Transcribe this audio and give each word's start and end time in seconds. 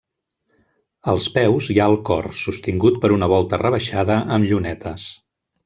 Als 1.13 1.27
peus 1.35 1.67
hi 1.73 1.77
ha 1.83 1.87
el 1.93 1.99
cor, 2.09 2.31
sostingut 2.45 2.99
per 3.05 3.13
una 3.19 3.29
volta 3.37 3.63
rebaixada 3.65 4.19
amb 4.39 4.51
llunetes. 4.51 5.09